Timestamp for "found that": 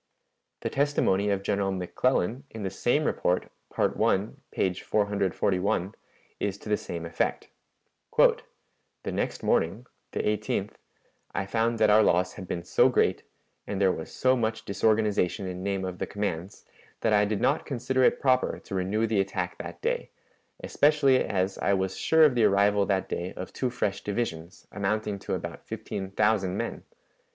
11.45-11.91